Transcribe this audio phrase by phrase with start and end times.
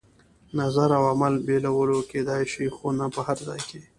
[0.59, 3.79] نظر او عمل بېلولو کېدای شي، خو نه په هر ځای کې.